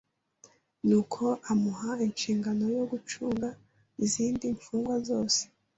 [0.87, 3.47] Nuko amuha inshingano yo gucunga
[4.05, 5.41] izindi mfungwa zose